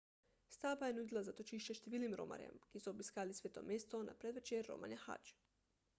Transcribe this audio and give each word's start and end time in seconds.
stavba 0.53 0.87
je 0.89 0.95
nudila 0.99 1.21
zatočišče 1.27 1.75
številnim 1.79 2.15
romarjem 2.21 2.57
ki 2.71 2.83
so 2.85 2.95
obiskali 2.95 3.37
sveto 3.41 3.67
mesto 3.69 4.03
na 4.09 4.19
predvečer 4.25 4.71
romanja 4.73 5.03
hadž 5.07 5.37